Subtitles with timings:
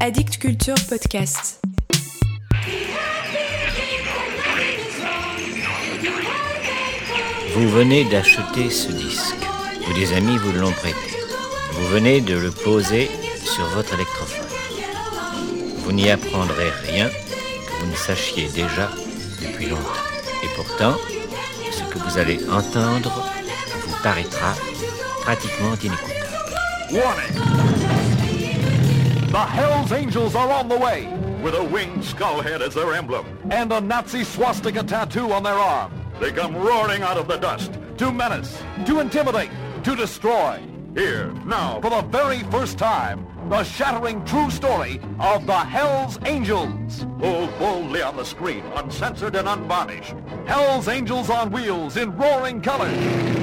[0.00, 1.60] Addict Culture Podcast.
[7.54, 9.34] Vous venez d'acheter ce disque,
[9.88, 10.94] ou des amis vous l'ont prêté.
[11.72, 13.10] Vous venez de le poser
[13.42, 14.46] sur votre électrophone.
[15.78, 18.90] Vous n'y apprendrez rien que vous ne sachiez déjà
[19.42, 19.82] depuis longtemps.
[20.44, 20.96] Et pourtant,
[21.72, 23.28] ce que vous allez entendre
[23.84, 24.54] vous paraîtra
[25.22, 26.18] pratiquement inécoutable.
[26.92, 27.67] Warning!
[29.38, 31.06] The Hells Angels are on the way!
[31.44, 33.24] With a winged skull head as their emblem.
[33.52, 35.92] And a Nazi swastika tattoo on their arm.
[36.18, 37.78] They come roaring out of the dust.
[37.98, 39.50] To menace, to intimidate,
[39.84, 40.60] to destroy.
[40.92, 47.06] Here, now, for the very first time, the shattering true story of the Hells Angels.
[47.20, 50.16] Hold boldly on the screen, uncensored and unvarnished.
[50.46, 53.37] Hells Angels on wheels in roaring colors.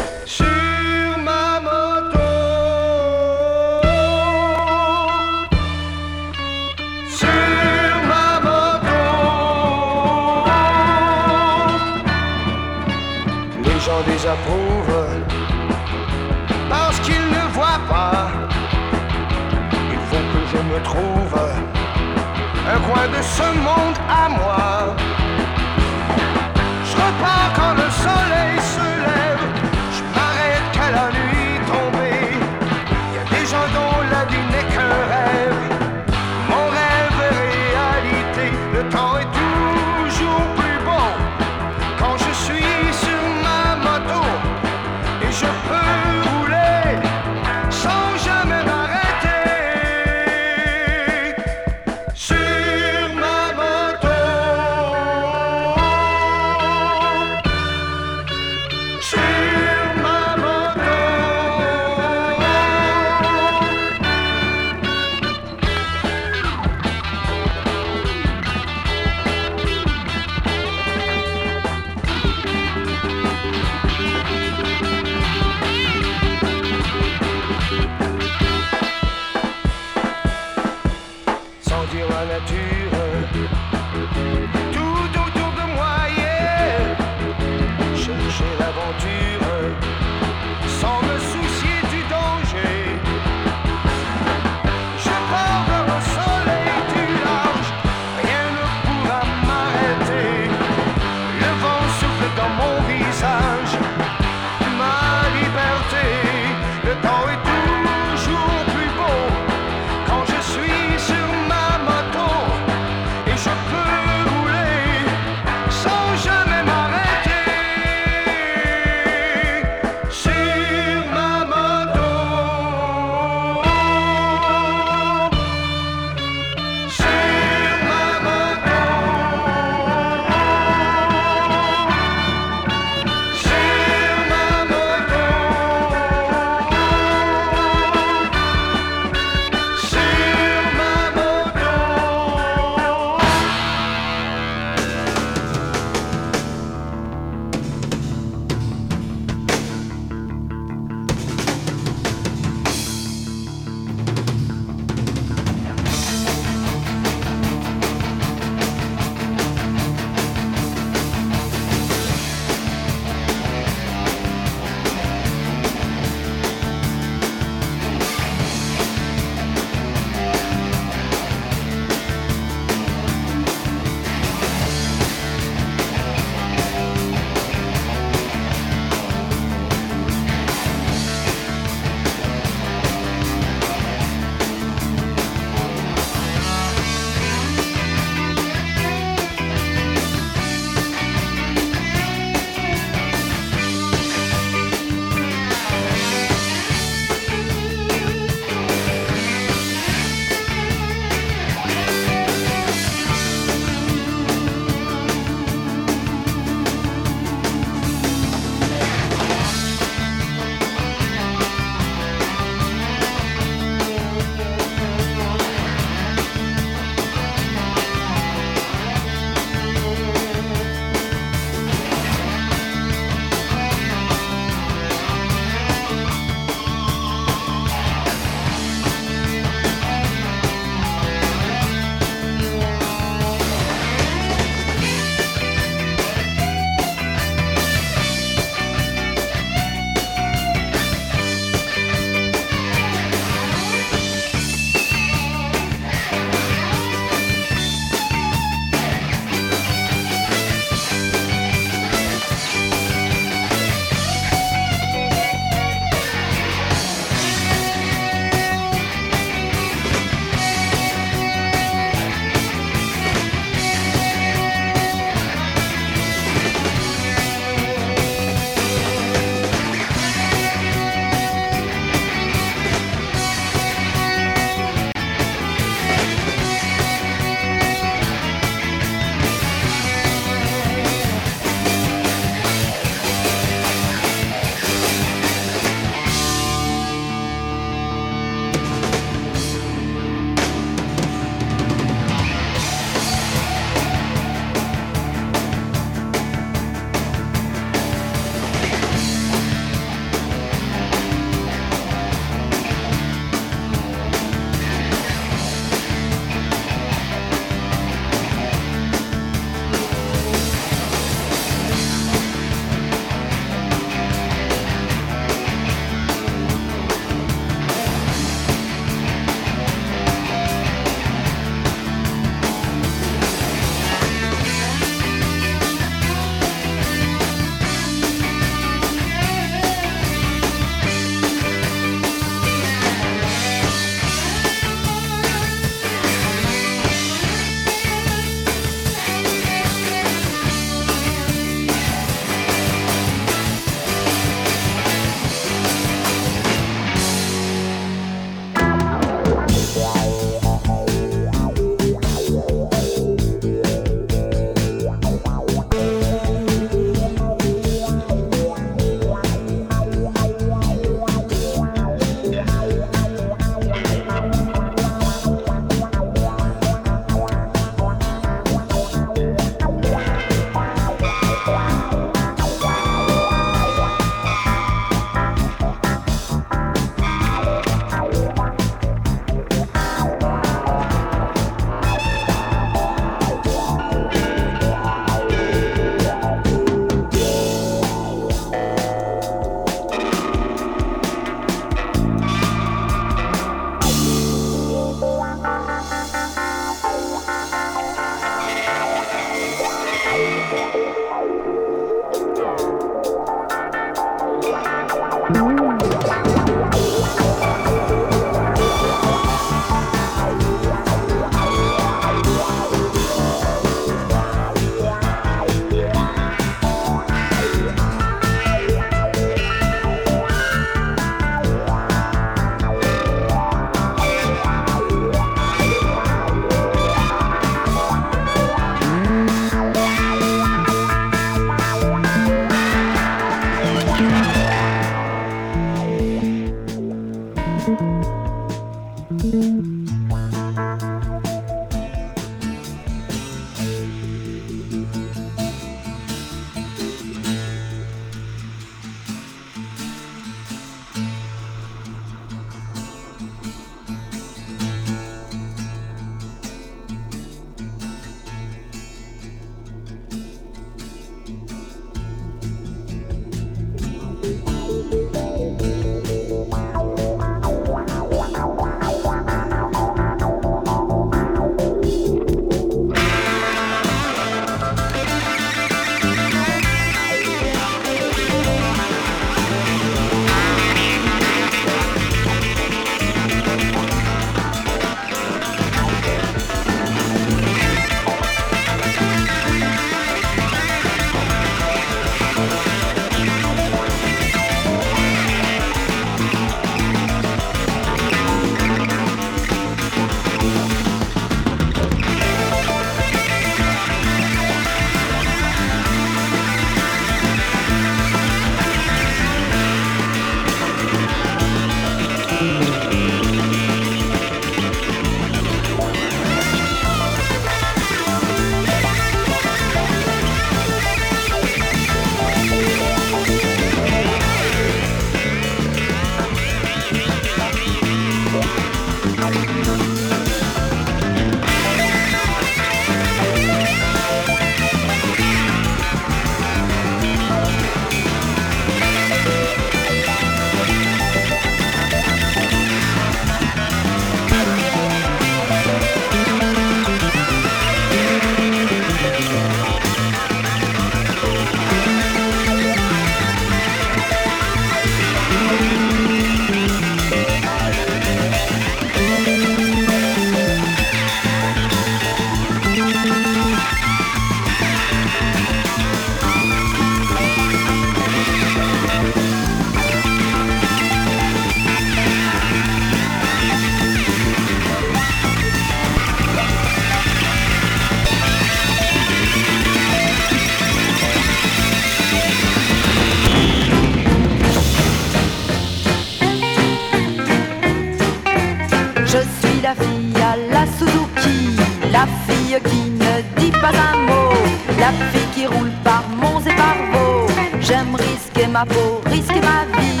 [598.58, 600.00] Ma risquer ma vie.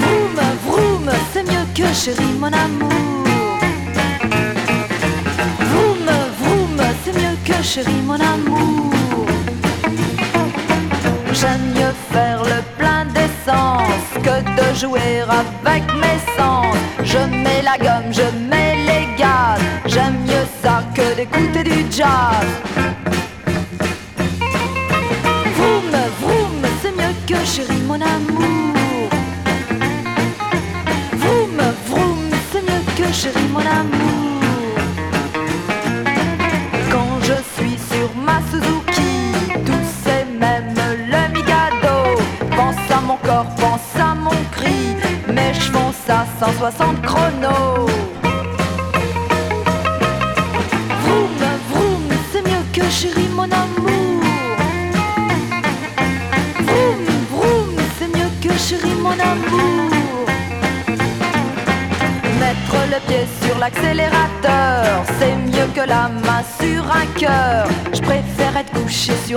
[0.00, 0.36] Vroom,
[0.66, 3.58] vroom, c'est mieux que chérie mon amour.
[5.70, 6.08] Vroom,
[6.40, 9.26] vroom, c'est mieux que chérie mon amour.
[11.32, 16.76] J'aime mieux faire le plein d'essence que de jouer avec mes sens.
[17.04, 19.60] Je mets la gomme, je mets les gaz.
[19.86, 22.71] J'aime mieux ça que d'écouter du jazz.
[27.52, 28.61] Chérie mon amour.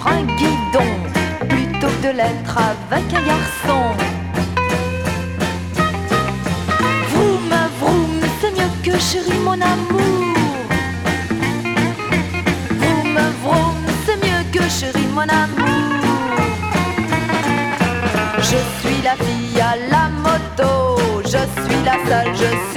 [0.05, 0.89] Un guidon
[1.49, 3.81] plutôt que de l'être avec un garçon.
[7.11, 10.33] Vroom, vroom, c'est mieux que chérie mon amour.
[12.79, 15.95] Vroom, vroom, c'est mieux que chérie mon amour.
[18.37, 22.74] Je suis la fille à la moto, je suis la seule, je suis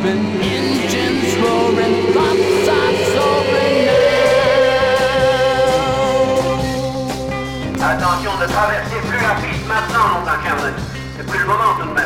[0.00, 4.10] jumping, engines roaring, lots are soaring now.
[7.74, 10.26] Attention, ne traversez plus la piste maintenant, mon
[11.16, 11.99] C'est plus le moment tout de même.